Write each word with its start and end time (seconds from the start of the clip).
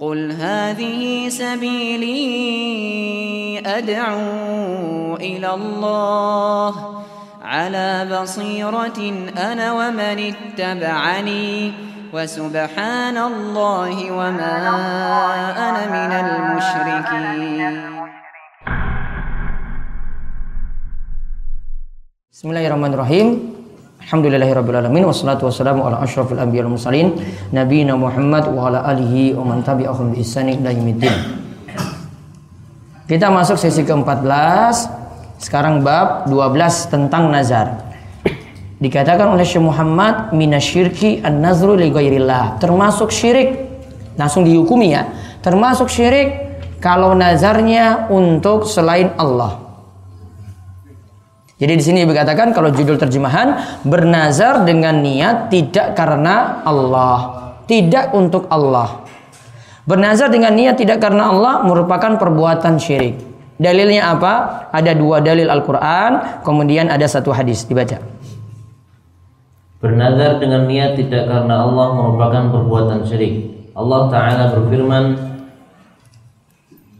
قل 0.00 0.32
هذه 0.32 1.28
سبيلي 1.28 2.18
أدعو 3.66 5.16
إلى 5.16 5.54
الله 5.54 7.02
على 7.42 8.20
بصيرة 8.20 9.00
أنا 9.38 9.72
ومن 9.72 10.32
اتبعني 10.32 11.72
وسبحان 12.12 13.16
الله 13.16 14.10
وما 14.12 14.56
أنا 15.56 15.82
من 15.88 16.12
المشركين 16.12 17.96
Bismillahirrahmanirrahim. 22.36 23.55
Alhamdulillahirrabbilalamin 24.06 25.02
Wassalatu 25.02 25.50
wassalamu 25.50 25.82
ala 25.82 25.98
ashrafil 25.98 26.38
anbiya 26.38 26.62
wal 26.62 26.78
mursalin 26.78 27.10
Nabiina 27.50 27.98
Muhammad 27.98 28.46
wa 28.54 28.70
ala 28.70 28.86
alihi 28.86 29.34
wa 29.34 29.50
man 29.50 29.66
tabi'ahum 29.66 30.14
bi 30.14 30.22
ihsani 30.22 30.62
ila 30.62 30.70
Kita 33.10 33.34
masuk 33.34 33.58
sesi 33.58 33.82
ke-14 33.82 34.74
Sekarang 35.42 35.82
bab 35.82 36.30
12 36.30 36.86
tentang 36.86 37.34
nazar. 37.34 37.82
Dikatakan 38.78 39.26
oleh 39.26 39.42
Syekh 39.42 39.66
Muhammad 39.66 40.30
minasyirki 40.30 41.26
an-nazru 41.26 41.74
li 41.74 41.90
ghairillah. 41.90 42.62
Termasuk 42.62 43.10
syirik 43.10 43.58
Langsung 44.14 44.46
dihukumi 44.46 44.94
ya. 44.94 45.10
Termasuk 45.42 45.90
syirik 45.90 46.46
kalau 46.78 47.10
nazarnya 47.18 48.06
untuk 48.06 48.70
selain 48.70 49.10
Allah 49.18 49.65
jadi 51.56 51.72
di 51.72 51.80
sini 51.80 52.04
dikatakan 52.04 52.52
kalau 52.52 52.68
judul 52.68 53.00
terjemahan 53.00 53.80
bernazar 53.80 54.68
dengan 54.68 55.00
niat 55.00 55.48
tidak 55.48 55.96
karena 55.96 56.60
Allah, 56.68 57.18
tidak 57.64 58.12
untuk 58.12 58.44
Allah. 58.52 59.08
Bernazar 59.88 60.28
dengan 60.28 60.52
niat 60.52 60.76
tidak 60.76 61.00
karena 61.00 61.32
Allah 61.32 61.64
merupakan 61.64 62.20
perbuatan 62.20 62.76
syirik. 62.76 63.16
Dalilnya 63.56 64.12
apa? 64.12 64.68
Ada 64.68 64.92
dua 64.92 65.24
dalil 65.24 65.48
Al-Quran, 65.48 66.44
kemudian 66.44 66.92
ada 66.92 67.08
satu 67.08 67.32
hadis. 67.32 67.64
Dibaca. 67.64 68.04
Bernazar 69.80 70.36
dengan 70.36 70.68
niat 70.68 71.00
tidak 71.00 71.24
karena 71.24 71.64
Allah 71.64 71.88
merupakan 71.96 72.52
perbuatan 72.52 73.08
syirik. 73.08 73.48
Allah 73.72 74.12
Ta'ala 74.12 74.44
berfirman, 74.60 75.04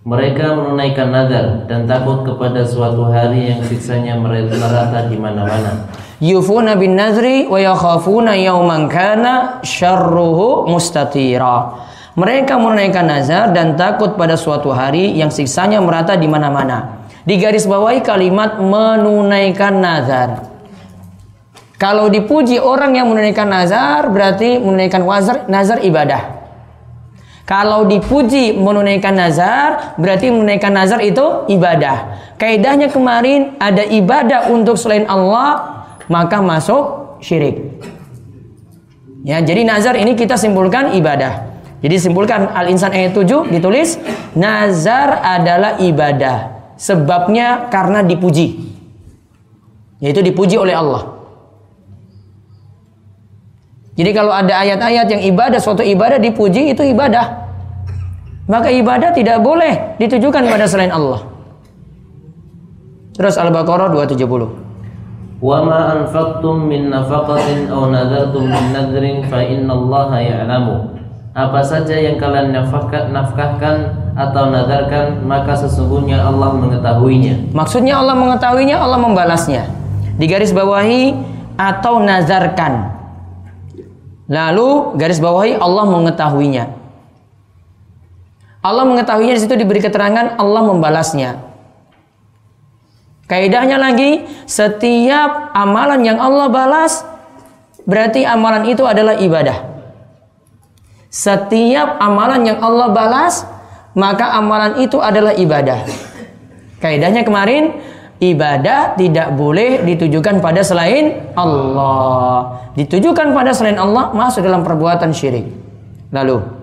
mereka 0.07 0.55
menunaikan 0.55 1.11
nazar 1.11 1.67
dan 1.67 1.83
takut 1.83 2.23
kepada 2.23 2.63
suatu 2.63 3.11
hari 3.11 3.51
yang 3.51 3.59
siksanya 3.67 4.15
merata 4.15 5.11
di 5.11 5.19
mana-mana. 5.19 5.91
Yufuna 6.23 6.79
bin 6.79 6.95
nazri 6.95 7.51
wa 7.51 7.59
yakhafuna 7.59 8.39
yawman 8.39 8.87
kana 8.87 9.59
syarruhu 9.67 10.71
mustatira. 10.71 11.75
Mereka 12.15 12.55
menunaikan 12.55 13.03
nazar 13.03 13.51
dan 13.51 13.75
takut 13.75 14.15
pada 14.15 14.39
suatu 14.39 14.71
hari 14.71 15.11
yang 15.19 15.29
siksanya 15.29 15.83
merata 15.83 16.15
di 16.15 16.31
mana-mana. 16.31 17.03
Di 17.27 17.35
garis 17.43 17.67
bawahi 17.67 18.07
kalimat 18.07 18.63
menunaikan 18.63 19.75
nazar. 19.83 20.47
Kalau 21.83 22.07
dipuji 22.07 22.63
orang 22.63 22.95
yang 22.95 23.11
menunaikan 23.11 23.51
nazar 23.51 24.07
berarti 24.07 24.63
menunaikan 24.63 25.03
wazar 25.03 25.51
nazar 25.51 25.83
ibadah. 25.83 26.36
Kalau 27.47 27.87
dipuji 27.87 28.59
menunaikan 28.59 29.15
nazar, 29.15 29.95
berarti 30.03 30.35
menunaikan 30.35 30.75
nazar 30.75 30.99
itu 30.99 31.47
ibadah. 31.47 32.19
Kaidahnya 32.35 32.91
kemarin 32.91 33.55
ada 33.63 33.87
ibadah 33.87 34.51
untuk 34.51 34.75
selain 34.75 35.07
Allah, 35.07 35.87
maka 36.11 36.43
masuk 36.43 37.17
syirik. 37.23 37.63
Ya, 39.23 39.39
jadi 39.39 39.63
nazar 39.63 39.95
ini 39.95 40.19
kita 40.19 40.35
simpulkan 40.35 40.91
ibadah. 40.99 41.47
Jadi 41.87 41.97
simpulkan 42.03 42.51
Al-Insan 42.51 42.91
ayat 42.91 43.15
7 43.15 43.47
ditulis 43.47 43.95
nazar 44.35 45.23
adalah 45.23 45.79
ibadah. 45.79 46.51
Sebabnya 46.75 47.71
karena 47.71 48.03
dipuji. 48.03 48.75
Yaitu 50.03 50.19
dipuji 50.19 50.59
oleh 50.59 50.75
Allah. 50.75 51.26
Jadi 53.97 54.11
kalau 54.13 54.29
ada 54.29 54.61
ayat-ayat 54.61 55.09
yang 55.09 55.23
ibadah, 55.33 55.57
suatu 55.57 55.81
ibadah 55.81 56.21
dipuji 56.21 56.77
itu 56.77 56.85
ibadah. 56.85 57.49
Maka 58.47 58.69
ibadah 58.71 59.11
tidak 59.17 59.41
boleh 59.41 59.97
ditujukan 59.99 60.47
pada 60.47 60.69
selain 60.69 60.93
Allah. 60.93 61.25
Terus 63.17 63.41
Al-Baqarah 63.41 63.89
270. 63.91 65.41
Wa 65.41 65.65
ma 65.65 65.97
anfaqtum 65.97 66.69
min 66.69 66.93
nafaqatin 66.93 67.73
aw 67.73 67.89
nadartum 67.89 68.45
min 68.49 68.65
nadrin 68.73 69.25
fa 69.27 69.41
innallaha 69.41 70.21
ya'lamu. 70.21 70.97
Apa 71.37 71.61
saja 71.61 71.93
yang 71.97 72.17
kalian 72.17 72.53
nafkahkan, 72.53 73.13
nafkahkan 73.13 73.77
atau 74.17 74.49
nadarkan 74.49 75.21
maka 75.29 75.53
sesungguhnya 75.53 76.25
Allah 76.25 76.57
mengetahuinya. 76.57 77.53
Maksudnya 77.53 78.01
Allah 78.01 78.17
mengetahuinya, 78.17 78.81
Allah 78.81 79.01
membalasnya. 79.01 79.69
Di 80.17 80.25
garis 80.25 80.57
bawahi 80.57 81.13
atau 81.61 82.01
nazarkan. 82.01 82.96
Lalu 84.27 84.99
garis 84.99 85.23
bawahi 85.23 85.55
Allah 85.59 85.85
mengetahuinya. 85.87 86.65
Allah 88.67 88.83
mengetahuinya 88.83 89.35
di 89.39 89.43
situ 89.47 89.55
diberi 89.55 89.79
keterangan 89.79 90.35
Allah 90.43 90.63
membalasnya. 90.67 91.39
Kaidahnya 93.27 93.79
lagi, 93.79 94.27
setiap 94.47 95.55
amalan 95.55 96.03
yang 96.03 96.19
Allah 96.19 96.47
balas 96.51 97.03
berarti 97.87 98.27
amalan 98.27 98.67
itu 98.67 98.83
adalah 98.83 99.19
ibadah. 99.19 99.67
Setiap 101.11 102.03
amalan 102.03 102.43
yang 102.43 102.59
Allah 102.59 102.91
balas, 102.91 103.47
maka 103.95 104.35
amalan 104.35 104.83
itu 104.83 104.99
adalah 104.99 105.35
ibadah. 105.35 105.87
Kaidahnya 106.83 107.23
kemarin, 107.23 107.79
ibadah 108.21 108.97
tidak 108.97 109.33
boleh 109.37 109.85
ditujukan 109.85 110.41
pada 110.41 110.65
selain 110.65 111.33
Allah. 111.37 112.61
Ditujukan 112.77 113.33
pada 113.33 113.53
selain 113.53 113.77
Allah 113.77 114.13
masuk 114.13 114.45
dalam 114.45 114.65
perbuatan 114.65 115.13
syirik. 115.13 115.49
Lalu 116.13 116.57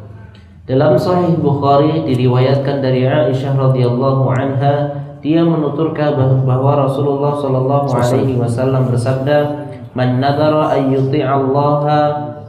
dalam 0.64 0.96
Sahih 0.96 1.36
Bukhari 1.36 2.08
diriwayatkan 2.08 2.80
dari 2.80 3.04
Aisyah 3.04 3.52
radhiyallahu 3.52 4.32
anha 4.32 5.04
dia 5.20 5.44
menuturkan 5.44 6.16
bahwa 6.48 6.88
Rasulullah 6.88 7.36
shallallahu 7.36 7.92
alaihi 7.92 8.40
wasallam 8.40 8.88
bersabda 8.88 9.68
man 9.92 10.24
nadara 10.24 10.72
ay 10.72 10.88
Allah 11.20 11.84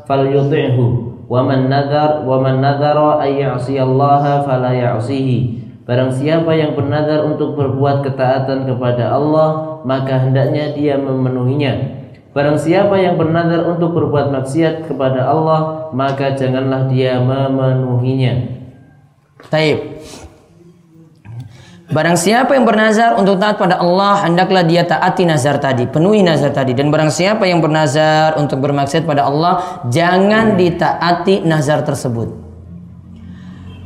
falyuti'hu 0.07 0.87
wa 1.27 1.43
man 1.43 1.67
nadar 1.67 2.23
wa 2.23 2.39
man 2.39 2.63
nadara 2.63 3.19
ay 3.19 3.43
Allah 3.43 4.47
fala 4.47 4.71
ya'sihi 4.71 5.64
Barang 5.85 6.13
siapa 6.13 6.57
yang 6.57 6.73
bernazar 6.73 7.29
untuk 7.29 7.61
berbuat 7.61 8.05
ketaatan 8.09 8.65
kepada 8.65 9.13
Allah 9.13 9.81
maka 9.85 10.17
hendaknya 10.17 10.73
dia 10.73 10.97
memenuhinya 10.97 12.05
Barang 12.35 12.59
siapa 12.59 12.99
yang 12.99 13.15
bernazar 13.15 13.63
untuk 13.63 13.95
berbuat 13.95 14.35
maksiat 14.35 14.91
kepada 14.91 15.23
Allah, 15.31 15.87
maka 15.95 16.35
janganlah 16.35 16.91
dia 16.91 17.23
memenuhinya. 17.23 18.59
Taib. 19.55 20.03
Barang 21.95 22.19
siapa 22.19 22.59
yang 22.59 22.67
bernazar 22.67 23.15
untuk 23.15 23.39
taat 23.39 23.55
pada 23.55 23.79
Allah, 23.79 24.27
hendaklah 24.27 24.67
dia 24.67 24.83
taati 24.83 25.23
nazar 25.23 25.63
tadi, 25.63 25.87
penuhi 25.87 26.27
nazar 26.27 26.51
tadi. 26.51 26.75
Dan 26.75 26.91
barang 26.91 27.15
siapa 27.15 27.47
yang 27.47 27.63
bernazar 27.63 28.35
untuk 28.35 28.59
bermaksiat 28.67 29.07
pada 29.07 29.31
Allah, 29.31 29.87
jangan 29.87 30.59
ditaati 30.59 31.47
nazar 31.47 31.87
tersebut. 31.87 32.44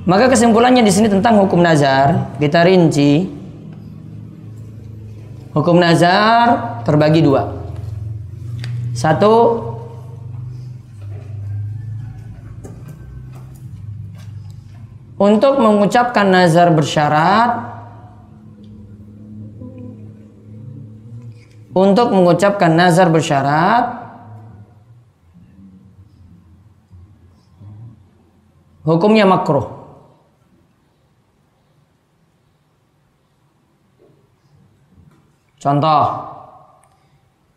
Maka 0.09 0.33
kesimpulannya 0.33 0.81
di 0.81 0.89
sini 0.89 1.05
tentang 1.13 1.37
hukum 1.45 1.61
nazar, 1.61 2.33
kita 2.41 2.65
rinci. 2.65 3.29
Hukum 5.53 5.77
nazar 5.77 6.81
terbagi 6.89 7.21
dua. 7.21 7.45
Satu 8.97 9.69
Untuk 15.19 15.59
mengucapkan 15.59 16.31
nazar 16.31 16.71
bersyarat 16.71 17.51
Untuk 21.75 22.15
mengucapkan 22.15 22.71
nazar 22.71 23.11
bersyarat 23.11 23.99
Hukumnya 28.87 29.27
makruh 29.27 29.78
Contoh 35.59 36.03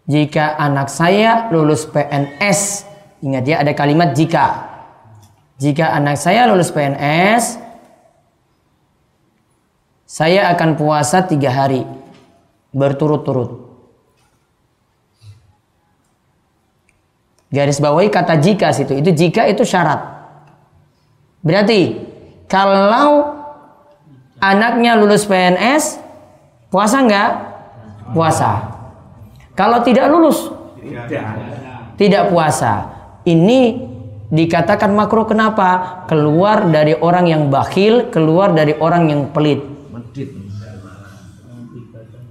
jika 0.10 0.58
anak 0.58 0.90
saya 0.90 1.48
lulus 1.54 1.86
PNS, 1.88 2.84
ingat 3.22 3.44
ya 3.46 3.62
ada 3.62 3.72
kalimat 3.78 4.18
jika. 4.18 4.68
Jika 5.62 5.94
anak 5.94 6.18
saya 6.18 6.50
lulus 6.50 6.74
PNS, 6.74 7.62
saya 10.10 10.50
akan 10.52 10.76
puasa 10.76 11.24
tiga 11.24 11.54
hari 11.54 11.86
berturut-turut. 12.74 13.70
Garis 17.52 17.84
bawahi 17.84 18.10
kata 18.10 18.40
jika 18.42 18.74
situ. 18.74 18.98
Itu 18.98 19.12
jika 19.12 19.46
itu 19.46 19.62
syarat. 19.68 20.02
Berarti 21.44 22.10
Kalau 22.52 23.32
anaknya 24.44 25.00
lulus 25.00 25.24
PNS, 25.24 26.04
puasa 26.68 27.00
nggak? 27.00 27.51
Puasa. 28.12 28.52
Kalau 29.56 29.84
tidak 29.84 30.08
lulus, 30.08 30.52
tidak 32.00 32.24
puasa. 32.32 32.74
Ini 33.28 33.78
dikatakan 34.32 34.90
makruh 34.96 35.28
kenapa? 35.28 36.02
Keluar 36.08 36.72
dari 36.72 36.96
orang 36.98 37.30
yang 37.30 37.44
bakhil, 37.52 38.10
keluar 38.10 38.56
dari 38.56 38.74
orang 38.80 39.04
yang 39.12 39.22
pelit. 39.30 39.62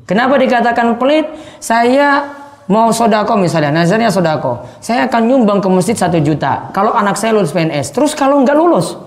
Kenapa 0.09 0.35
dikatakan 0.43 0.99
pelit? 0.99 1.31
Saya 1.62 2.26
mau 2.67 2.91
sodako 2.91 3.38
misalnya, 3.38 3.71
nazarnya 3.71 4.11
sodako. 4.11 4.67
Saya 4.83 5.06
akan 5.06 5.23
nyumbang 5.23 5.62
ke 5.62 5.69
masjid 5.71 5.94
satu 5.94 6.19
juta. 6.19 6.73
Kalau 6.75 6.91
anak 6.91 7.15
saya 7.15 7.37
lulus 7.38 7.55
PNS, 7.55 7.94
terus 7.94 8.19
kalau 8.19 8.43
nggak 8.43 8.56
lulus, 8.59 8.99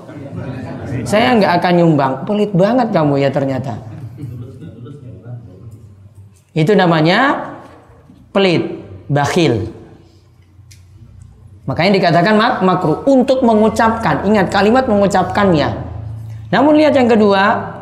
saya 1.04 1.36
nggak 1.36 1.60
akan 1.60 1.74
nyumbang. 1.76 2.14
Pelit 2.24 2.56
banget 2.56 2.88
kamu 2.96 3.20
ya 3.20 3.28
ternyata. 3.28 3.93
Itu 6.54 6.78
namanya 6.78 7.50
pelit, 8.30 8.82
bakhil. 9.10 9.74
Makanya 11.66 11.92
dikatakan 11.98 12.34
mak 12.38 12.54
makruh 12.62 13.02
untuk 13.10 13.42
mengucapkan. 13.42 14.22
Ingat 14.28 14.54
kalimat 14.54 14.86
mengucapkannya. 14.86 15.70
Namun 16.54 16.78
lihat 16.78 16.94
yang 16.94 17.10
kedua, 17.10 17.74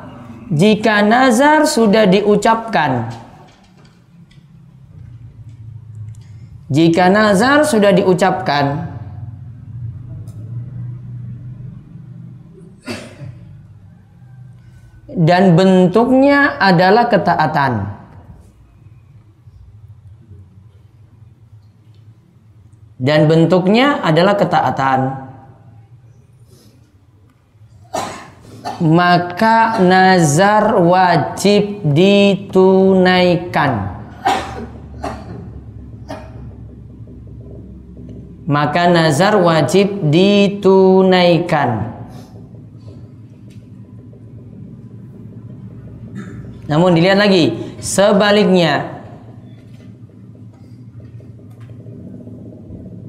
jika 0.48 1.04
nazar 1.04 1.68
sudah 1.68 2.08
diucapkan. 2.08 3.12
Jika 6.72 7.12
nazar 7.12 7.68
sudah 7.68 7.92
diucapkan, 7.92 8.92
dan 15.22 15.54
bentuknya 15.54 16.56
adalah 16.58 17.12
ketaatan. 17.12 18.01
Dan 23.02 23.26
bentuknya 23.26 23.98
adalah 24.06 24.38
ketaatan. 24.38 25.26
Maka 28.82 29.82
nazar 29.82 30.78
wajib 30.78 31.82
ditunaikan. 31.82 33.74
Maka 38.46 38.84
nazar 38.90 39.38
wajib 39.42 40.06
ditunaikan. 40.14 41.90
Namun 46.70 46.94
dilihat 46.94 47.18
lagi 47.18 47.54
sebaliknya 47.82 48.91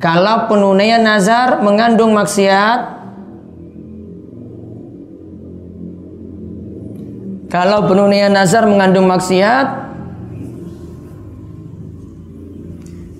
Kalau 0.03 0.51
penunaian 0.51 0.99
nazar 0.99 1.63
mengandung 1.63 2.11
maksiat 2.11 2.99
Kalau 7.53 7.85
penunaian 7.85 8.33
nazar 8.33 8.65
mengandung 8.65 9.05
maksiat 9.13 9.85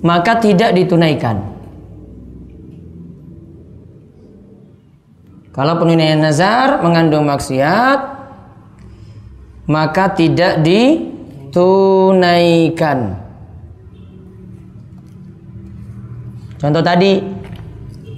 maka 0.03 0.41
tidak 0.41 0.73
ditunaikan. 0.75 1.53
Kalau 5.53 5.77
penunaian 5.77 6.17
nazar 6.17 6.81
mengandung 6.81 7.29
maksiat 7.29 7.99
maka 9.69 10.17
tidak 10.17 10.65
ditunaikan. 10.65 11.63
Contoh 16.63 16.79
tadi 16.79 17.19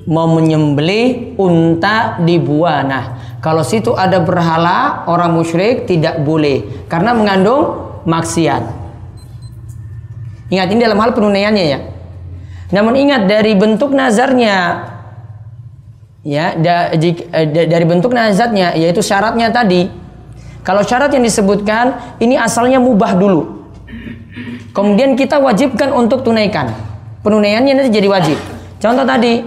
mau 0.05 0.29
menyembelih 0.29 1.33
unta 1.41 2.21
di 2.21 2.37
buana. 2.37 3.17
Kalau 3.41 3.65
situ 3.65 3.97
ada 3.97 4.21
berhala, 4.21 5.01
orang 5.09 5.33
musyrik 5.33 5.89
tidak 5.89 6.21
boleh 6.21 6.85
karena 6.85 7.17
mengandung 7.17 7.73
maksiat. 8.05 8.85
Ingat 10.53 10.67
ini 10.69 10.77
dalam 10.77 11.01
hal 11.01 11.17
penunaiannya 11.17 11.65
ya. 11.65 11.79
Namun 12.69 12.93
ingat 13.01 13.25
dari 13.25 13.57
bentuk 13.57 13.97
nazarnya 13.97 14.57
ya 16.21 16.53
eh, 16.53 17.45
da, 17.49 17.65
dari 17.65 17.85
bentuk 17.89 18.13
nazarnya 18.13 18.77
yaitu 18.77 19.01
syaratnya 19.01 19.49
tadi. 19.49 19.89
Kalau 20.61 20.85
syarat 20.85 21.09
yang 21.17 21.25
disebutkan 21.25 22.17
ini 22.21 22.37
asalnya 22.37 22.77
mubah 22.77 23.17
dulu. 23.17 23.41
Kemudian 24.69 25.17
kita 25.17 25.41
wajibkan 25.41 25.89
untuk 25.97 26.21
tunaikan 26.21 26.94
penunaiannya 27.25 27.73
nanti 27.73 27.89
jadi 27.89 28.05
wajib. 28.05 28.37
Contoh 28.77 29.01
tadi 29.01 29.41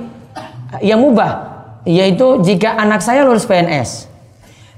yang 0.82 0.98
mubah 0.98 1.46
yaitu 1.86 2.42
jika 2.42 2.75
anak 2.75 2.98
saya 2.98 3.22
lulus 3.22 3.46
PNS. 3.46 4.10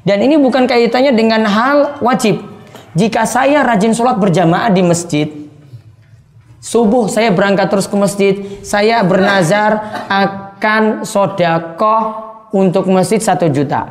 Dan 0.04 0.20
ini 0.20 0.36
bukan 0.36 0.68
kaitannya 0.68 1.16
dengan 1.16 1.48
hal 1.48 2.00
wajib. 2.04 2.44
Jika 2.92 3.24
saya 3.24 3.64
rajin 3.64 3.96
sholat 3.96 4.20
berjamaah 4.20 4.68
di 4.68 4.82
masjid, 4.84 5.28
subuh 6.60 7.06
saya 7.08 7.32
berangkat 7.32 7.70
terus 7.70 7.86
ke 7.88 7.96
masjid, 7.96 8.34
saya 8.66 9.00
bernazar 9.06 10.04
akan 10.10 11.06
sodakoh 11.06 12.02
untuk 12.50 12.90
masjid 12.90 13.22
satu 13.22 13.46
juta. 13.52 13.86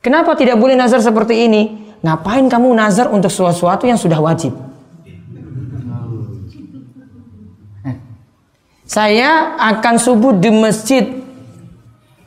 Kenapa 0.00 0.32
tidak 0.38 0.56
boleh 0.56 0.78
nazar 0.78 1.02
seperti 1.02 1.44
ini? 1.48 1.92
Ngapain 2.00 2.48
kamu 2.48 2.72
nazar 2.72 3.12
untuk 3.12 3.28
sesuatu 3.28 3.84
yang 3.84 4.00
sudah 4.00 4.16
wajib? 4.22 4.69
Saya 8.90 9.54
akan 9.54 10.02
subuh 10.02 10.34
di 10.34 10.50
masjid. 10.50 11.22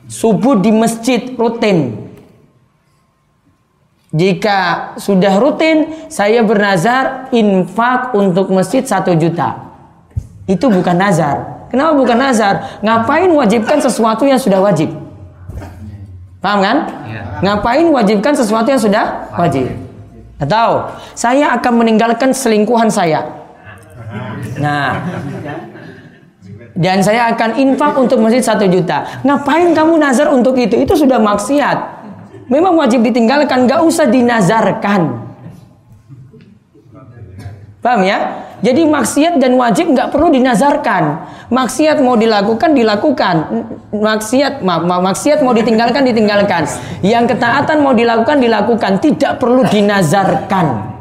Subuh 0.08 0.56
di 0.56 0.72
masjid 0.72 1.36
rutin. 1.36 1.92
Jika 4.08 4.94
sudah 4.96 5.36
rutin, 5.36 6.08
saya 6.08 6.40
bernazar 6.40 7.28
infak 7.36 8.16
untuk 8.16 8.48
masjid 8.48 8.80
satu 8.80 9.12
juta. 9.12 9.60
Itu 10.48 10.72
bukan 10.72 10.96
nazar. 10.96 11.68
Kenapa 11.68 12.00
bukan 12.00 12.16
nazar? 12.16 12.80
Ngapain 12.80 13.28
wajibkan 13.28 13.84
sesuatu 13.84 14.24
yang 14.24 14.40
sudah 14.40 14.64
wajib? 14.64 14.88
Paham 16.40 16.64
kan? 16.64 16.76
Ya. 17.04 17.44
Ngapain 17.44 17.84
wajibkan 17.92 18.32
sesuatu 18.32 18.72
yang 18.72 18.80
sudah 18.80 19.28
wajib? 19.36 19.68
Atau 20.40 20.96
saya 21.12 21.52
akan 21.60 21.84
meninggalkan 21.84 22.32
selingkuhan 22.32 22.88
saya. 22.88 23.44
Nah, 24.60 25.02
dan 26.74 27.00
saya 27.00 27.30
akan 27.34 27.54
infak 27.54 27.94
untuk 27.94 28.18
masjid 28.18 28.42
satu 28.42 28.66
juta. 28.66 29.06
Ngapain 29.22 29.70
kamu 29.70 29.94
nazar 29.98 30.30
untuk 30.34 30.58
itu? 30.58 30.74
Itu 30.74 30.98
sudah 30.98 31.22
maksiat. 31.22 31.78
Memang 32.50 32.76
wajib 32.76 33.00
ditinggalkan, 33.00 33.64
gak 33.64 33.80
usah 33.80 34.10
dinazarkan. 34.10 35.22
Paham 37.84 38.00
ya? 38.00 38.44
Jadi 38.64 38.88
maksiat 38.88 39.36
dan 39.36 39.60
wajib 39.60 39.92
nggak 39.92 40.08
perlu 40.08 40.32
dinazarkan. 40.32 41.20
Maksiat 41.52 42.00
mau 42.00 42.16
dilakukan 42.16 42.72
dilakukan. 42.72 43.34
Maksiat 43.92 44.64
ma 44.64 44.80
ma 44.80 45.04
maksiat 45.04 45.44
mau 45.44 45.52
ditinggalkan 45.52 46.00
ditinggalkan. 46.08 46.64
Yang 47.04 47.36
ketaatan 47.36 47.84
mau 47.84 47.92
dilakukan 47.92 48.40
dilakukan. 48.40 49.04
Tidak 49.04 49.36
perlu 49.36 49.68
dinazarkan. 49.68 50.93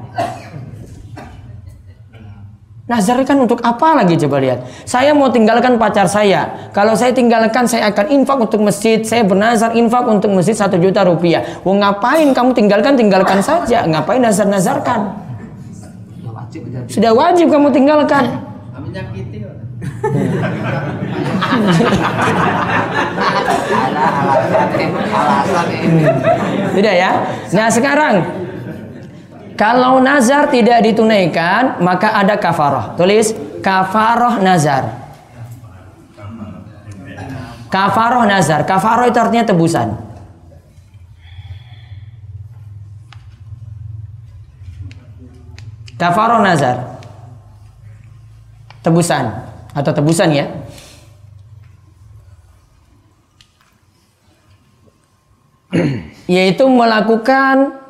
Nazar 2.84 3.16
kan 3.24 3.40
untuk 3.40 3.64
apa 3.64 3.96
lagi 3.96 4.20
coba 4.28 4.44
lihat. 4.44 4.68
Saya 4.84 5.16
mau 5.16 5.32
tinggalkan 5.32 5.80
pacar 5.80 6.04
saya. 6.04 6.68
Kalau 6.76 6.92
saya 7.00 7.16
tinggalkan 7.16 7.64
saya 7.64 7.88
akan 7.88 8.12
infak 8.12 8.36
untuk 8.44 8.60
masjid. 8.60 9.00
Saya 9.08 9.24
bernazar 9.24 9.72
infak 9.72 10.04
untuk 10.04 10.36
masjid 10.36 10.52
satu 10.52 10.76
juta 10.76 11.08
rupiah. 11.08 11.64
Wah 11.64 11.80
ngapain 11.80 12.28
kamu 12.36 12.52
tinggalkan 12.52 13.00
tinggalkan 13.00 13.40
saja. 13.40 13.88
Ngapain 13.88 14.20
nazar 14.20 14.52
nazarkan? 14.52 15.16
Sudah 16.92 17.16
wajib 17.16 17.48
kamu 17.48 17.72
tinggalkan. 17.72 18.52
Tidak 26.76 26.96
ya. 27.00 27.12
Nah 27.56 27.68
sekarang 27.72 28.43
kalau 29.64 30.04
nazar 30.04 30.52
tidak 30.52 30.84
ditunaikan, 30.84 31.80
maka 31.80 32.20
ada 32.20 32.36
kafaroh. 32.36 33.00
Tulis 33.00 33.32
kafaroh 33.64 34.44
nazar. 34.44 34.92
Kafaroh 37.72 38.28
nazar. 38.28 38.68
Kafaroh 38.68 39.08
itu 39.08 39.16
artinya 39.24 39.48
tebusan. 39.48 39.96
Kafaroh 45.96 46.44
nazar. 46.44 47.00
Tebusan 48.84 49.32
atau 49.72 49.92
tebusan 49.96 50.28
ya. 50.36 50.52
yaitu 56.36 56.68
melakukan 56.68 57.83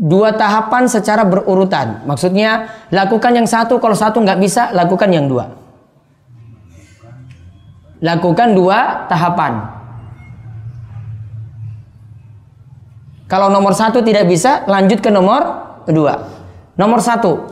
dua 0.00 0.32
tahapan 0.32 0.88
secara 0.88 1.28
berurutan. 1.28 2.00
Maksudnya 2.08 2.72
lakukan 2.88 3.36
yang 3.36 3.44
satu, 3.44 3.76
kalau 3.76 3.92
satu 3.92 4.24
nggak 4.24 4.40
bisa, 4.40 4.72
lakukan 4.72 5.12
yang 5.12 5.28
dua. 5.28 5.52
Lakukan 8.00 8.56
dua 8.56 9.04
tahapan. 9.12 9.76
Kalau 13.28 13.52
nomor 13.52 13.76
satu 13.76 14.00
tidak 14.00 14.24
bisa, 14.24 14.64
lanjut 14.64 15.04
ke 15.04 15.12
nomor 15.12 15.68
dua. 15.84 16.32
Nomor 16.80 17.04
satu, 17.04 17.44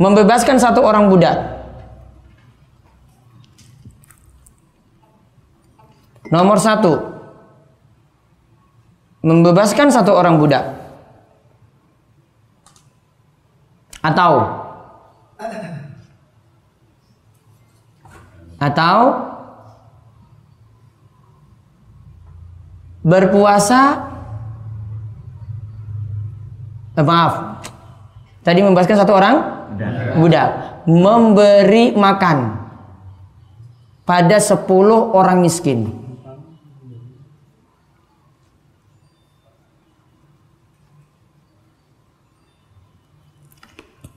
membebaskan 0.00 0.56
satu 0.56 0.80
orang 0.80 1.12
budak. 1.12 1.60
Nomor 6.32 6.56
satu, 6.56 7.11
membebaskan 9.22 9.88
satu 9.88 10.10
orang 10.12 10.36
budak. 10.36 10.66
Atau. 14.02 14.32
Atau. 18.58 18.98
Berpuasa. 23.02 24.10
Eh, 26.98 27.06
maaf. 27.06 27.62
Tadi 28.42 28.58
membebaskan 28.58 28.98
satu 28.98 29.14
orang 29.14 29.34
budak. 30.18 30.82
Memberi 30.82 31.94
makan 31.94 32.58
pada 34.02 34.42
sepuluh 34.42 35.14
orang 35.14 35.38
miskin 35.38 36.01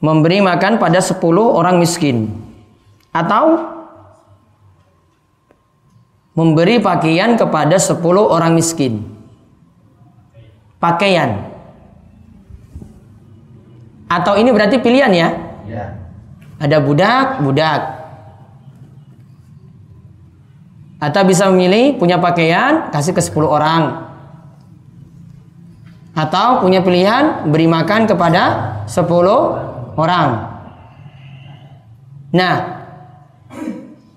memberi 0.05 0.37
makan 0.45 0.77
pada 0.77 1.01
10 1.01 1.17
orang 1.33 1.81
miskin. 1.81 2.29
Atau 3.09 3.73
memberi 6.37 6.77
pakaian 6.77 7.33
kepada 7.33 7.81
10 7.81 7.97
orang 8.21 8.53
miskin. 8.53 9.01
Pakaian. 10.77 11.49
Atau 14.05 14.37
ini 14.37 14.53
berarti 14.53 14.77
pilihan 14.77 15.09
ya, 15.09 15.29
ya. 15.65 15.85
ada 16.61 16.77
budak 16.77 17.41
budak. 17.41 17.81
Atau 21.01 21.25
bisa 21.25 21.49
memilih 21.49 21.97
punya 21.97 22.21
pakaian 22.21 22.93
kasih 22.93 23.17
ke 23.17 23.21
10 23.25 23.49
orang. 23.49 24.05
Atau 26.13 26.61
punya 26.63 26.85
pilihan 26.85 27.49
beri 27.49 27.65
makan 27.65 28.05
kepada 28.05 28.43
10 28.85 29.74
orang. 29.95 30.29
Nah, 32.35 32.55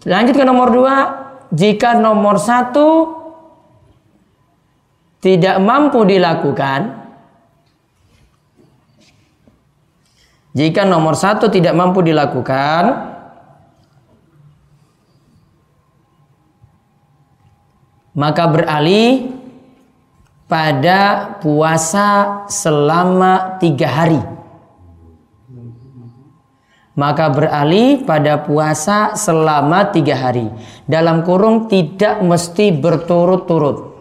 lanjut 0.02 0.35
ke 0.35 0.44
nomor 0.44 0.68
dua. 0.75 0.97
Jika 1.49 1.97
nomor 1.97 2.37
satu 2.37 3.16
tidak 5.25 5.56
mampu 5.64 6.04
dilakukan, 6.04 7.08
jika 10.52 10.85
nomor 10.85 11.16
satu 11.16 11.49
tidak 11.49 11.73
mampu 11.73 12.04
dilakukan, 12.04 13.16
maka 18.12 18.44
beralih 18.44 19.32
pada 20.50 21.32
puasa 21.40 22.44
selama 22.52 23.56
tiga 23.56 23.88
hari 23.88 24.38
maka 26.99 27.31
beralih 27.31 28.02
pada 28.02 28.43
puasa 28.43 29.14
selama 29.14 29.95
tiga 29.95 30.19
hari. 30.19 30.50
Dalam 30.83 31.23
kurung 31.23 31.71
tidak 31.71 32.19
mesti 32.26 32.75
berturut-turut. 32.75 33.95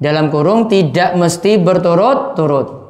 Dalam 0.00 0.32
kurung 0.32 0.72
tidak 0.72 1.20
mesti 1.20 1.60
berturut-turut. 1.60 2.88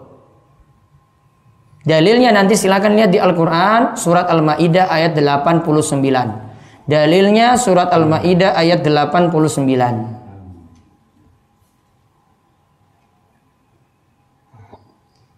Dalilnya 1.87 2.35
nanti 2.35 2.59
silakan 2.59 2.99
lihat 2.99 3.11
di 3.15 3.19
Al-Quran 3.19 3.95
surat 3.95 4.27
Al-Ma'idah 4.27 4.91
ayat 4.91 5.15
89. 5.19 6.87
Dalilnya 6.87 7.59
surat 7.59 7.91
Al-Ma'idah 7.91 8.55
ayat 8.59 8.83
89. 8.83 10.26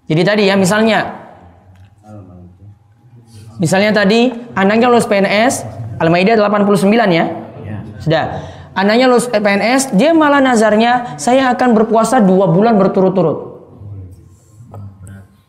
Jadi 0.09 0.23
tadi 0.25 0.43
ya 0.49 0.57
misalnya 0.57 1.29
Misalnya 3.59 3.91
tadi 3.91 4.31
anaknya 4.55 4.87
lulus 4.87 5.11
PNS, 5.11 5.67
Al-Maidah 5.99 6.39
89 6.39 6.87
ya. 7.11 7.27
Sudah. 7.99 8.25
Anaknya 8.79 9.11
lulus 9.11 9.27
PNS, 9.27 9.99
dia 9.99 10.15
malah 10.15 10.39
nazarnya 10.39 11.19
saya 11.19 11.51
akan 11.51 11.75
berpuasa 11.75 12.23
dua 12.23 12.47
bulan 12.47 12.79
berturut-turut. 12.79 13.59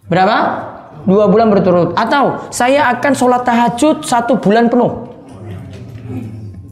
Berapa? 0.09 0.37
Dua 1.05 1.29
bulan 1.29 1.53
berturut. 1.53 1.93
Atau 1.93 2.49
saya 2.49 2.89
akan 2.97 3.13
sholat 3.13 3.45
tahajud 3.45 4.01
satu 4.01 4.41
bulan 4.41 4.73
penuh. 4.73 5.05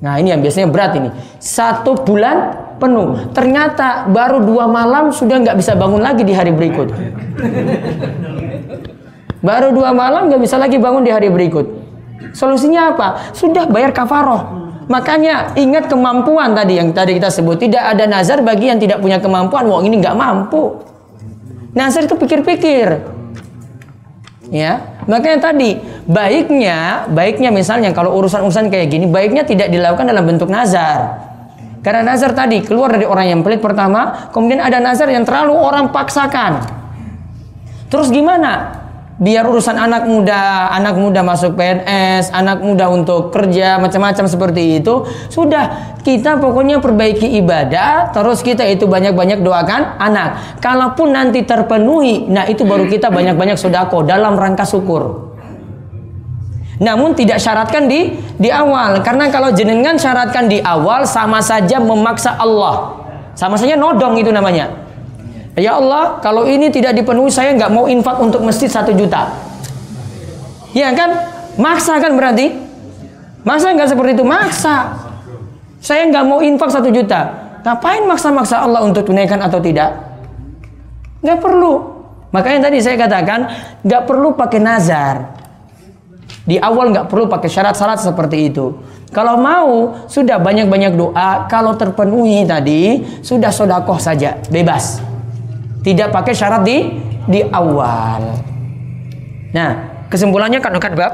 Nah 0.01 0.17
ini 0.17 0.34
yang 0.34 0.41
biasanya 0.41 0.74
berat 0.74 0.98
ini. 0.98 1.13
Satu 1.38 2.01
bulan 2.01 2.65
penuh. 2.77 3.34
Ternyata 3.34 4.07
baru 4.10 4.41
dua 4.41 4.65
malam 4.69 5.10
sudah 5.12 5.41
nggak 5.41 5.57
bisa 5.57 5.74
bangun 5.74 6.01
lagi 6.01 6.24
di 6.24 6.34
hari 6.34 6.53
berikut. 6.53 6.93
Baru 9.41 9.74
dua 9.74 9.93
malam 9.93 10.29
nggak 10.31 10.41
bisa 10.41 10.57
lagi 10.57 10.81
bangun 10.81 11.05
di 11.05 11.12
hari 11.13 11.29
berikut. 11.29 11.65
Solusinya 12.34 12.93
apa? 12.93 13.34
Sudah 13.34 13.69
bayar 13.69 13.93
kafaroh. 13.93 14.69
Makanya 14.88 15.57
ingat 15.60 15.91
kemampuan 15.91 16.55
tadi 16.55 16.79
yang 16.79 16.96
tadi 16.96 17.19
kita 17.19 17.27
sebut. 17.27 17.60
Tidak 17.60 17.81
ada 17.81 18.07
nazar 18.07 18.39
bagi 18.39 18.72
yang 18.72 18.79
tidak 18.79 19.03
punya 19.03 19.19
kemampuan. 19.19 19.67
Wong 19.67 19.84
ini 19.86 20.00
nggak 20.00 20.15
mampu. 20.15 20.79
Nazar 21.75 22.07
itu 22.07 22.15
pikir-pikir. 22.15 23.17
Ya, 24.48 24.96
makanya 25.12 25.51
tadi 25.51 25.75
baiknya, 26.07 27.03
baiknya 27.12 27.51
misalnya 27.51 27.91
kalau 27.91 28.15
urusan-urusan 28.15 28.72
kayak 28.72 28.88
gini, 28.88 29.03
baiknya 29.03 29.43
tidak 29.43 29.67
dilakukan 29.67 30.07
dalam 30.07 30.24
bentuk 30.24 30.48
nazar. 30.48 31.26
Karena 31.88 32.03
nazar 32.03 32.36
tadi 32.36 32.60
keluar 32.67 32.91
dari 32.91 33.08
orang 33.08 33.32
yang 33.32 33.39
pelit 33.48 33.63
pertama, 33.63 34.27
kemudian 34.36 34.60
ada 34.60 34.84
nazar 34.84 35.08
yang 35.08 35.24
terlalu 35.24 35.56
orang 35.56 35.88
paksakan. 35.96 36.60
Terus 37.88 38.12
gimana? 38.12 38.84
Biar 39.15 39.48
urusan 39.48 39.79
anak 39.79 40.03
muda, 40.03 40.67
anak 40.67 41.00
muda 41.00 41.24
masuk 41.24 41.56
PNS, 41.56 42.36
anak 42.36 42.60
muda 42.60 42.91
untuk 42.91 43.32
kerja 43.32 43.79
macam-macam 43.79 44.27
seperti 44.27 44.84
itu, 44.84 45.08
sudah 45.32 45.96
kita 46.03 46.44
pokoknya 46.44 46.84
perbaiki 46.84 47.39
ibadah, 47.39 48.12
terus 48.12 48.44
kita 48.44 48.67
itu 48.67 48.84
banyak-banyak 48.84 49.39
doakan 49.39 49.96
anak. 49.96 50.60
Kalaupun 50.60 51.15
nanti 51.15 51.48
terpenuhi, 51.48 52.27
nah 52.27 52.44
itu 52.51 52.67
baru 52.67 52.84
kita 52.91 53.08
banyak-banyak 53.08 53.56
sodako 53.56 54.03
dalam 54.03 54.36
rangka 54.36 54.67
syukur. 54.67 55.37
Namun 56.77 57.17
tidak 57.17 57.41
syaratkan 57.41 57.89
di 57.89 58.13
di 58.38 58.53
awal 58.53 59.01
karena 59.01 59.34
kalau 59.34 59.50
jenengan 59.50 59.98
syaratkan 59.98 60.46
di 60.46 60.62
awal 60.62 61.10
sama 61.10 61.41
saja 61.41 61.81
memaksa 61.81 62.38
Allah. 62.38 63.01
Sama 63.34 63.57
saja 63.57 63.74
nodong 63.77 64.17
itu 64.22 64.29
namanya. 64.29 64.69
Ya 65.57 65.74
Allah, 65.74 66.22
kalau 66.22 66.46
ini 66.46 66.69
tidak 66.69 66.93
dipenuhi 66.93 67.34
saya 67.34 67.57
nggak 67.57 67.74
mau 67.74 67.89
infak 67.89 68.22
untuk 68.22 68.46
masjid 68.46 68.69
satu 68.69 68.93
juta. 68.93 69.34
Ya 70.77 70.93
kan? 70.93 71.34
Maksa 71.57 71.98
kan 71.98 72.13
berarti? 72.13 72.53
Maksa 73.41 73.74
nggak 73.74 73.89
seperti 73.89 74.22
itu? 74.22 74.25
Maksa. 74.25 74.93
Saya 75.81 76.05
nggak 76.13 76.25
mau 76.29 76.46
infak 76.46 76.69
satu 76.69 76.93
juta. 76.93 77.34
Ngapain 77.65 78.05
maksa-maksa 78.05 78.62
Allah 78.62 78.86
untuk 78.86 79.01
tunaikan 79.10 79.41
atau 79.41 79.57
tidak? 79.57 79.98
Nggak 81.25 81.41
perlu. 81.41 81.74
Makanya 82.29 82.69
tadi 82.69 82.77
saya 82.77 82.93
katakan 82.93 83.50
nggak 83.81 84.01
perlu 84.05 84.38
pakai 84.38 84.60
nazar. 84.62 85.15
Di 86.47 86.55
awal 86.55 86.95
nggak 86.95 87.11
perlu 87.11 87.27
pakai 87.27 87.51
syarat-syarat 87.51 87.99
seperti 87.99 88.47
itu. 88.47 88.71
Kalau 89.11 89.35
mau 89.35 89.99
sudah 90.07 90.39
banyak-banyak 90.39 90.95
doa. 90.95 91.43
Kalau 91.51 91.75
terpenuhi 91.75 92.47
tadi 92.47 93.03
sudah 93.19 93.51
sodakoh 93.51 93.99
saja, 93.99 94.39
bebas. 94.47 95.03
Tidak 95.83 96.07
pakai 96.07 96.31
syarat 96.31 96.63
di 96.63 96.87
di 97.27 97.43
awal. 97.51 98.39
Nah, 99.51 99.69
kesimpulannya 100.07 100.63
kan 100.63 100.79
kan 100.79 100.95
bab 100.95 101.13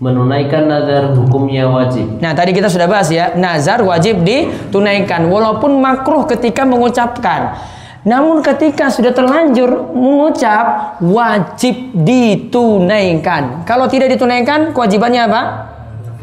menunaikan 0.00 0.64
nazar 0.64 1.12
hukumnya 1.12 1.68
wajib. 1.68 2.08
Nah, 2.24 2.32
tadi 2.32 2.56
kita 2.56 2.72
sudah 2.72 2.88
bahas 2.88 3.12
ya, 3.12 3.36
nazar 3.36 3.84
wajib 3.84 4.24
ditunaikan 4.24 5.28
walaupun 5.28 5.76
makruh 5.76 6.24
ketika 6.24 6.64
mengucapkan. 6.64 7.60
Namun 8.00 8.40
ketika 8.40 8.88
sudah 8.88 9.12
terlanjur 9.12 9.92
mengucap 9.92 10.96
wajib 11.04 11.92
ditunaikan. 11.92 13.68
Kalau 13.68 13.84
tidak 13.92 14.16
ditunaikan 14.16 14.72
kewajibannya 14.72 15.28
apa? 15.28 15.42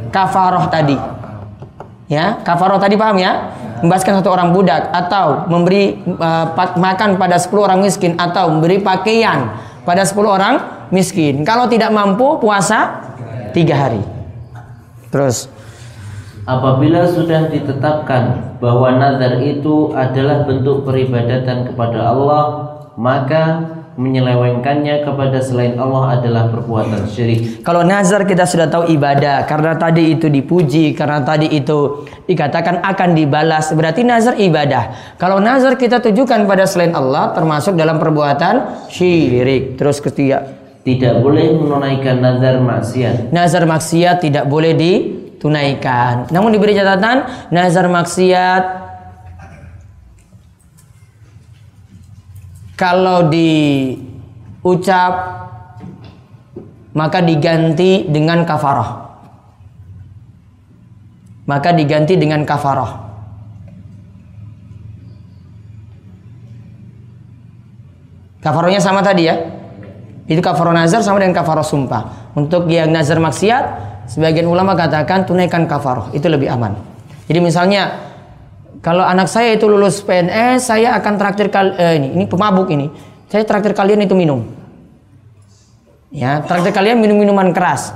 Kafaroh 0.09 0.65
tadi. 0.73 0.97
Ya, 2.07 2.39
kafaroh 2.41 2.81
tadi 2.81 2.97
paham 2.97 3.21
ya? 3.21 3.53
Membebaskan 3.83 4.23
satu 4.23 4.33
orang 4.33 4.55
budak 4.57 4.89
atau 4.89 5.45
memberi 5.45 6.01
uh, 6.17 6.49
makan 6.79 7.21
pada 7.21 7.37
10 7.37 7.53
orang 7.61 7.79
miskin 7.85 8.17
atau 8.17 8.57
memberi 8.57 8.81
pakaian 8.81 9.53
pada 9.85 10.01
10 10.01 10.17
orang 10.25 10.55
miskin. 10.89 11.45
Kalau 11.45 11.69
tidak 11.69 11.93
mampu 11.93 12.41
puasa 12.41 13.05
tiga 13.53 13.85
hari. 13.85 14.01
Terus 15.13 15.51
Apabila 16.47 17.03
sudah 17.03 17.51
ditetapkan 17.51 18.55
bahwa 18.63 18.95
nazar 18.95 19.43
itu 19.43 19.91
adalah 19.91 20.47
bentuk 20.47 20.87
peribadatan 20.87 21.67
kepada 21.67 22.07
Allah, 22.07 22.43
maka 22.95 23.75
menyelewengkannya 23.99 25.03
kepada 25.03 25.43
selain 25.43 25.75
Allah 25.75 26.15
adalah 26.21 26.47
perbuatan 26.47 27.03
syirik. 27.03 27.67
Kalau 27.67 27.83
nazar 27.83 28.23
kita 28.23 28.47
sudah 28.47 28.71
tahu 28.71 28.87
ibadah 28.95 29.43
karena 29.43 29.75
tadi 29.75 30.15
itu 30.15 30.31
dipuji, 30.31 30.95
karena 30.95 31.19
tadi 31.19 31.51
itu 31.51 32.07
dikatakan 32.23 32.79
akan 32.79 33.09
dibalas, 33.11 33.75
berarti 33.75 34.07
nazar 34.07 34.39
ibadah. 34.39 35.17
Kalau 35.19 35.43
nazar 35.43 35.75
kita 35.75 35.99
tujukan 35.99 36.47
pada 36.47 36.63
selain 36.63 36.95
Allah 36.95 37.35
termasuk 37.35 37.75
dalam 37.75 37.99
perbuatan 37.99 38.87
syirik. 38.87 39.75
Terus 39.75 39.99
ketiga, 39.99 40.47
tidak 40.87 41.19
boleh 41.19 41.59
menunaikan 41.59 42.23
nazar 42.23 42.63
maksiat. 42.63 43.35
Nazar 43.35 43.67
maksiat 43.67 44.23
tidak 44.23 44.47
boleh 44.47 44.71
ditunaikan. 45.37 46.33
Namun 46.33 46.49
diberi 46.49 46.73
catatan, 46.73 47.29
nazar 47.53 47.85
maksiat 47.85 48.89
kalau 52.73 53.29
diucap 53.29 55.13
maka 56.97 57.21
diganti 57.21 58.09
dengan 58.09 58.41
kafarah. 58.41 59.05
Maka 61.45 61.69
diganti 61.71 62.17
dengan 62.17 62.41
kafarah. 62.43 63.05
Kafarahnya 68.41 68.81
sama 68.81 69.05
tadi 69.05 69.29
ya. 69.29 69.37
Itu 70.27 70.41
kafarah 70.43 70.73
nazar 70.75 71.05
sama 71.05 71.21
dengan 71.21 71.37
kafarah 71.37 71.63
sumpah. 71.63 72.33
Untuk 72.35 72.67
yang 72.67 72.91
nazar 72.91 73.21
maksiat, 73.21 73.63
sebagian 74.07 74.47
ulama 74.47 74.73
katakan 74.73 75.27
tunaikan 75.27 75.67
kafarah, 75.67 76.09
itu 76.15 76.25
lebih 76.25 76.47
aman. 76.49 76.75
Jadi 77.27 77.39
misalnya 77.43 78.07
kalau 78.79 79.03
anak 79.03 79.27
saya 79.27 79.53
itu 79.59 79.67
lulus 79.67 79.99
PNS, 79.99 80.71
saya 80.71 80.95
akan 80.95 81.13
traktir 81.19 81.51
kal 81.51 81.75
eh, 81.75 81.99
ini, 81.99 82.15
ini 82.15 82.25
pemabuk 82.25 82.71
ini. 82.71 82.87
Saya 83.27 83.43
traktir 83.43 83.75
kalian 83.75 84.07
itu 84.07 84.15
minum. 84.15 84.47
Ya, 86.07 86.39
traktir 86.39 86.71
kalian 86.71 87.03
minum 87.03 87.19
minuman 87.19 87.51
keras. 87.51 87.91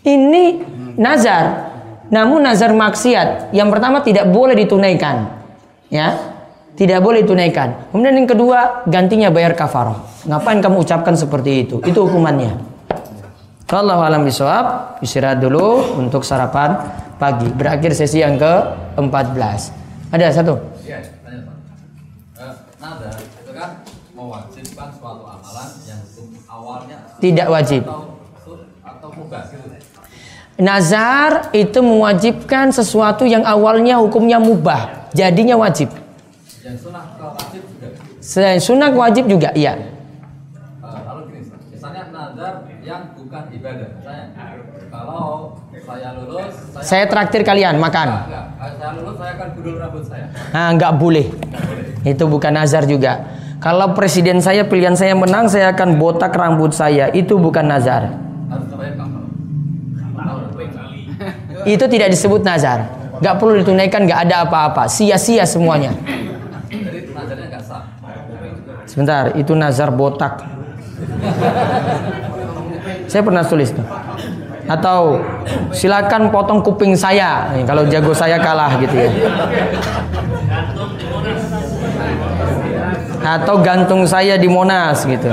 Ini 0.00 0.64
nazar. 0.96 1.76
Namun 2.08 2.46
nazar 2.46 2.70
maksiat 2.70 3.52
yang 3.52 3.68
pertama 3.68 4.00
tidak 4.00 4.30
boleh 4.30 4.56
ditunaikan. 4.56 5.36
Ya, 5.92 6.16
tidak 6.76 7.02
boleh 7.02 7.24
tunaikan. 7.24 7.88
Kemudian 7.90 8.14
yang 8.14 8.28
kedua, 8.30 8.86
gantinya 8.86 9.28
bayar 9.32 9.56
kafarah. 9.56 9.96
Ngapain 10.28 10.60
kamu 10.60 10.84
ucapkan 10.84 11.16
seperti 11.16 11.66
itu? 11.66 11.76
Itu 11.82 12.04
hukumannya. 12.04 12.75
Kalau 13.66 13.98
alam 13.98 14.22
bisawab, 14.22 14.98
istirahat 15.02 15.42
dulu 15.42 15.98
untuk 15.98 16.22
sarapan 16.22 16.78
pagi. 17.18 17.50
Berakhir 17.50 17.98
sesi 17.98 18.22
yang 18.22 18.38
ke-14. 18.38 19.74
Ada 20.14 20.38
satu? 20.38 20.54
Iya, 20.86 21.02
tanya 21.26 21.50
Pak. 21.50 21.56
Eh, 22.46 22.54
nada 22.78 23.10
itu 23.18 23.50
kan 23.50 23.70
mewajibkan 24.14 24.88
suatu 24.94 25.26
amalan 25.26 25.68
yang 25.82 25.98
awalnya 26.46 26.98
Tidak 27.18 27.46
wajib. 27.50 27.82
atau 27.90 28.14
atau 28.86 29.08
mubah 29.18 29.42
gitu. 29.50 29.66
Nazar 30.62 31.50
itu 31.52 31.82
mewajibkan 31.82 32.70
sesuatu 32.70 33.26
yang 33.26 33.42
awalnya 33.44 33.98
hukumnya 33.98 34.38
mubah, 34.40 35.10
jadinya 35.10 35.58
wajib. 35.58 35.90
Sunnah 36.78 37.02
wajib 37.18 37.62
juga. 37.66 37.88
Selain 38.22 38.62
sunnah 38.62 38.94
wajib 38.94 39.26
juga, 39.26 39.50
iya. 39.58 39.74
Eh, 39.76 41.00
lalu 41.02 41.34
gini, 41.34 41.40
misalnya 41.74 42.08
nazar 42.14 42.64
yang 42.80 43.12
bukan 43.18 43.42
ibadah. 43.66 43.88
Kalau 44.86 45.58
saya 45.86 46.08
lulus, 46.14 46.52
saya, 46.72 46.84
Saya 46.86 47.04
traktir 47.10 47.42
kalian 47.42 47.76
makan. 47.82 48.08
enggak, 48.08 48.26
enggak. 48.30 48.46
Saya 48.78 48.90
lulus, 48.94 49.14
saya 49.18 49.30
akan 49.34 49.48
gundul 49.58 49.74
rambut 49.82 50.04
saya. 50.06 50.26
Nah, 50.54 50.68
nggak 50.78 50.92
boleh. 50.96 51.26
Itu 52.06 52.24
bukan 52.30 52.52
nazar 52.54 52.86
juga. 52.86 53.12
Kalau 53.58 53.96
presiden 53.98 54.38
saya 54.38 54.62
pilihan 54.68 54.94
saya 54.94 55.18
menang, 55.18 55.50
saya 55.50 55.74
akan 55.74 55.98
botak 55.98 56.30
rambut 56.30 56.70
saya. 56.70 57.10
Itu 57.10 57.40
bukan 57.42 57.66
nazar. 57.66 58.14
Itu 61.66 61.84
tidak 61.90 62.14
disebut 62.14 62.46
nazar. 62.46 62.86
Nggak 63.18 63.34
perlu 63.42 63.58
ditunaikan, 63.58 64.06
nggak 64.06 64.20
ada 64.30 64.46
apa-apa. 64.46 64.86
Sia-sia 64.86 65.42
semuanya. 65.42 65.90
Sebentar, 68.86 69.34
itu 69.34 69.50
nazar 69.58 69.90
botak. 69.90 70.46
Saya 73.06 73.22
pernah 73.22 73.42
tulis 73.46 73.70
tuh. 73.70 73.86
Atau 74.66 75.22
silakan 75.70 76.34
potong 76.34 76.58
kuping 76.58 76.98
saya. 76.98 77.54
Nih, 77.54 77.62
kalau 77.62 77.86
jago 77.86 78.10
saya 78.10 78.38
kalah 78.42 78.74
gitu 78.82 78.94
ya. 78.98 79.10
Atau 83.26 83.62
gantung 83.62 84.06
saya 84.06 84.38
di 84.38 84.50
Monas 84.50 85.06
gitu. 85.06 85.30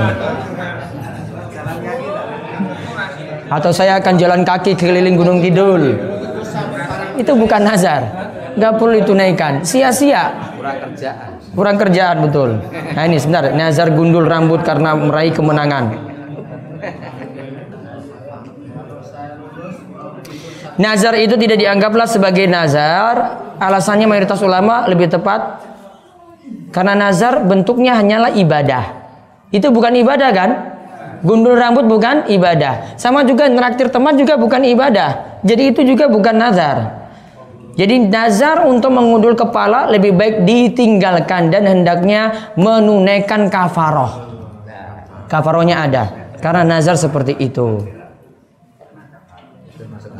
Atau 3.50 3.70
saya 3.70 3.98
akan 4.02 4.14
jalan 4.18 4.42
kaki 4.42 4.74
keliling 4.78 5.18
Gunung 5.18 5.38
Kidul. 5.42 5.98
Itu 7.18 7.38
bukan 7.38 7.62
nazar. 7.62 8.02
Nggak 8.54 8.72
perlu 8.78 9.02
ditunaikan. 9.02 9.52
Sia-sia. 9.66 10.30
Kurang 10.54 10.78
kerjaan. 10.78 11.28
Kurang 11.54 11.76
kerjaan 11.78 12.16
betul. 12.26 12.50
Nah 12.94 13.02
ini 13.06 13.18
sebentar, 13.18 13.46
nazar 13.54 13.94
gundul 13.94 14.26
rambut 14.26 14.62
karena 14.66 14.94
meraih 14.94 15.30
kemenangan. 15.30 16.13
Nazar 20.74 21.14
itu 21.18 21.38
tidak 21.38 21.58
dianggaplah 21.60 22.08
sebagai 22.10 22.50
nazar. 22.50 23.44
Alasannya 23.54 24.10
mayoritas 24.10 24.42
ulama 24.42 24.90
lebih 24.90 25.06
tepat 25.06 25.62
karena 26.74 26.98
nazar 26.98 27.46
bentuknya 27.46 27.94
hanyalah 27.94 28.34
ibadah. 28.34 28.84
Itu 29.54 29.70
bukan 29.70 29.94
ibadah 30.02 30.30
kan? 30.34 30.50
Gundul 31.22 31.54
rambut 31.54 31.86
bukan 31.86 32.26
ibadah. 32.26 32.98
Sama 32.98 33.22
juga 33.22 33.46
neraktir 33.46 33.88
teman 33.88 34.18
juga 34.18 34.34
bukan 34.34 34.66
ibadah. 34.66 35.40
Jadi 35.46 35.70
itu 35.70 35.80
juga 35.86 36.10
bukan 36.10 36.34
nazar. 36.34 37.06
Jadi 37.78 38.10
nazar 38.10 38.66
untuk 38.66 38.90
mengundul 38.90 39.38
kepala 39.38 39.90
lebih 39.90 40.14
baik 40.14 40.46
ditinggalkan 40.46 41.54
dan 41.54 41.64
hendaknya 41.66 42.52
menunaikan 42.58 43.46
kafaroh. 43.46 44.30
Kafarohnya 45.30 45.86
ada. 45.86 46.04
Karena 46.42 46.66
nazar 46.76 46.98
seperti 46.98 47.38
itu. 47.40 47.82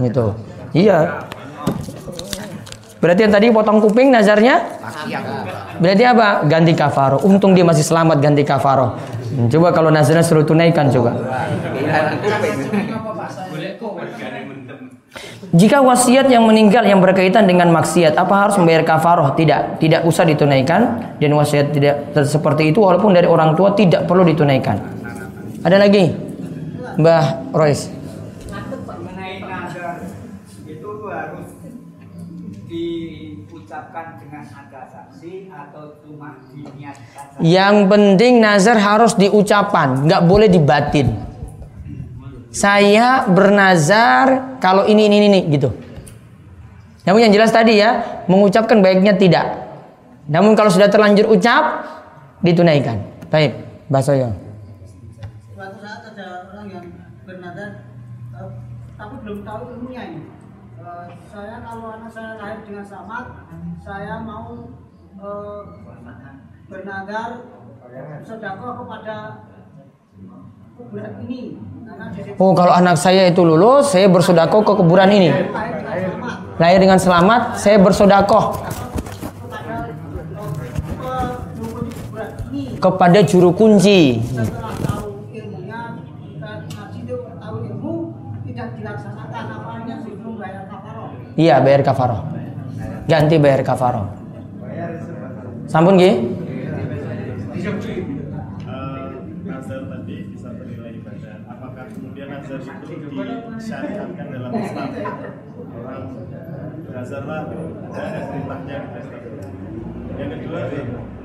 Gitu. 0.01 0.27
Iya. 0.75 1.29
Berarti 3.05 3.21
yang 3.21 3.35
tadi 3.37 3.53
potong 3.53 3.85
kuping 3.85 4.09
nazarnya? 4.09 4.65
Berarti 5.77 6.05
apa? 6.09 6.49
Ganti 6.49 6.73
kafaroh. 6.73 7.21
Untung 7.21 7.53
dia 7.53 7.61
masih 7.61 7.85
selamat 7.85 8.17
ganti 8.17 8.41
kafaroh. 8.49 8.97
Hmm, 9.35 9.53
Coba 9.53 9.77
kalau 9.77 9.93
nazarnya 9.93 10.25
suruh 10.25 10.47
tunaikan 10.47 10.89
coba. 10.89 11.13
Jika 15.55 15.79
wasiat 15.85 16.27
yang 16.33 16.49
meninggal 16.49 16.83
yang 16.83 16.99
berkaitan 16.99 17.47
dengan 17.47 17.71
maksiat, 17.71 18.19
apa 18.19 18.35
harus 18.49 18.57
membayar 18.59 18.83
kafaroh? 18.83 19.37
Tidak, 19.39 19.79
tidak 19.79 20.03
usah 20.03 20.27
ditunaikan 20.27 21.15
dan 21.21 21.31
wasiat 21.37 21.71
tidak 21.71 22.11
seperti 22.25 22.75
itu 22.75 22.83
walaupun 22.83 23.15
dari 23.15 23.29
orang 23.29 23.55
tua 23.55 23.77
tidak 23.77 24.09
perlu 24.09 24.27
ditunaikan. 24.27 24.81
Ada 25.61 25.77
lagi? 25.77 26.11
Mbah 26.99 27.55
Royce. 27.55 28.04
Yang 37.43 37.91
penting 37.91 38.39
nazar 38.39 38.79
harus 38.79 39.19
diucapan, 39.19 40.07
nggak 40.07 40.23
boleh 40.27 40.47
dibatin. 40.47 41.19
Saya 42.55 43.27
bernazar 43.27 44.59
kalau 44.63 44.87
ini 44.87 45.11
ini 45.11 45.27
ini 45.27 45.41
gitu. 45.51 45.75
Namun 47.03 47.27
yang 47.27 47.35
jelas 47.35 47.51
tadi 47.51 47.83
ya, 47.83 48.23
mengucapkan 48.31 48.79
baiknya 48.79 49.19
tidak. 49.19 49.67
Namun 50.31 50.55
kalau 50.55 50.71
sudah 50.71 50.87
terlanjur 50.87 51.27
ucap, 51.27 51.85
ditunaikan. 52.47 53.03
Baik, 53.29 53.59
bahasa 53.91 54.15
ya. 54.15 54.31
suatu 55.51 55.79
saat 55.83 56.01
ada 56.15 56.49
orang 56.55 56.67
yang 56.71 56.87
bernazar 57.27 57.83
eh, 58.39 58.51
tapi 58.95 59.15
belum 59.27 59.39
tahu 59.43 59.61
ilmunya 59.75 60.03
ini 60.13 60.23
Eh, 60.85 61.07
saya 61.33 61.65
kalau 61.65 61.97
anak 61.97 62.13
saya 62.13 62.37
lahir 62.37 62.61
dengan 62.61 62.85
selamat 62.85 63.25
saya 63.81 64.21
mau 64.21 64.69
eh, 65.17 65.61
bernazar 66.65 67.45
sedekah 68.25 68.73
kepada 68.81 69.17
kuburan 70.75 71.13
ini 71.29 71.43
Oh, 72.41 72.57
kalau 72.57 72.73
anak 72.73 72.97
saya 72.97 73.29
itu 73.29 73.45
lulus, 73.45 73.93
saya 73.93 74.09
bersodakoh 74.09 74.65
ke 74.65 74.73
kuburan 74.73 75.13
ini. 75.13 75.31
lahir 76.57 76.79
dengan 76.81 76.97
selamat 76.97 77.61
saya 77.61 77.77
bersodakoh 77.77 78.57
kepada 82.81 83.21
juru 83.27 83.53
kunci. 83.53 84.23
Iya, 91.35 91.59
bayar 91.61 91.83
kafaroh. 91.83 92.23
Ganti 93.11 93.37
bayar 93.37 93.61
kafaroh. 93.67 94.07
Sampun 95.67 95.99
nggih? 95.99 96.44
Eh, 98.65 99.11
nazar 99.45 99.81
tadi 99.87 100.17
bisa 100.33 100.49
bernilai 100.57 100.99
ibadah. 100.99 101.37
Apakah 101.47 101.85
kemudian 101.93 102.29
nazar 102.33 102.59
itu 102.59 102.95
disyariatkan 103.13 104.27
dalam 104.33 104.51
Islam? 104.59 104.89
Orang 105.75 106.05
nazarlah 106.91 107.41
ada 107.95 108.21
perintahnya. 108.31 108.79
Yang 110.15 110.31
kedua, 110.39 110.61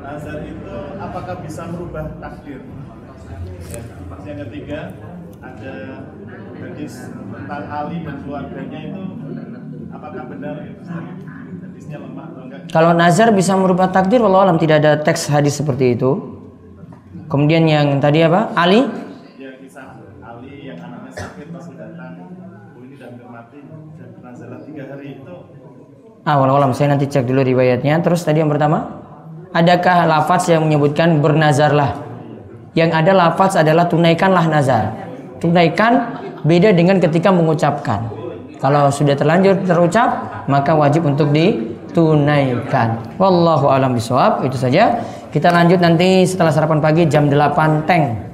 nazar 0.02 0.38
itu 0.46 0.76
apakah 1.02 1.36
bisa 1.42 1.62
merubah 1.70 2.06
takdir? 2.22 2.62
Ya. 3.70 3.82
Yang 4.26 4.38
ketiga, 4.50 4.80
ada 5.40 5.76
hadis 6.60 6.94
tentang 7.08 7.64
Ali 7.72 7.98
dan 8.04 8.18
keluarganya 8.22 8.80
itu 8.92 9.04
apakah 9.90 10.24
benar 10.28 10.56
itu? 10.68 10.84
Kalau 12.70 12.94
nazar 12.94 13.34
bisa 13.34 13.58
merubah 13.58 13.90
takdir, 13.90 14.22
walau 14.22 14.46
alam 14.46 14.62
tidak 14.62 14.86
ada 14.86 15.02
teks 15.02 15.26
hadis 15.34 15.58
seperti 15.58 15.98
itu. 15.98 16.38
Kemudian 17.26 17.66
yang 17.66 17.98
tadi 17.98 18.22
apa? 18.26 18.54
Ali? 18.54 18.86
Ya 19.38 19.58
kisah 19.58 19.98
Ali 20.22 20.70
yang 20.70 20.78
anaknya 20.78 21.12
sakit 21.14 21.48
langsung 21.50 21.78
datang. 21.78 22.30
Oh 22.78 22.82
ini 22.86 22.94
udah 22.98 23.08
hampir 23.10 23.28
mati 23.30 23.58
dan 23.98 24.10
nazalah 24.22 24.60
tiga 24.66 24.84
hari 24.90 25.18
itu 25.18 25.36
Ah, 26.28 26.36
walau 26.38 26.62
alam 26.62 26.76
saya 26.78 26.94
nanti 26.94 27.10
cek 27.10 27.26
dulu 27.26 27.42
riwayatnya. 27.42 28.06
Terus 28.06 28.22
tadi 28.22 28.44
yang 28.44 28.52
pertama, 28.52 29.02
adakah 29.50 30.06
lafaz 30.06 30.52
yang 30.52 30.68
menyebutkan 30.68 31.24
bernazarlah? 31.24 32.06
Yang 32.78 32.92
ada 32.94 33.12
lafaz 33.18 33.58
adalah 33.58 33.90
tunaikanlah 33.90 34.46
nazar. 34.46 34.94
Tunaikan 35.42 36.22
beda 36.46 36.76
dengan 36.76 37.02
ketika 37.02 37.34
mengucapkan. 37.34 38.19
Kalau 38.60 38.92
sudah 38.92 39.16
terlanjur 39.16 39.56
terucap, 39.64 40.44
maka 40.52 40.76
wajib 40.76 41.08
untuk 41.08 41.32
ditunaikan. 41.32 43.00
Wallahu 43.16 43.72
alam 43.72 43.96
bisawab. 43.96 44.44
Itu 44.44 44.60
saja. 44.60 45.00
Kita 45.32 45.48
lanjut 45.48 45.80
nanti 45.80 46.28
setelah 46.28 46.52
sarapan 46.52 46.84
pagi 46.84 47.08
jam 47.08 47.32
8 47.32 47.88
teng. 47.88 48.29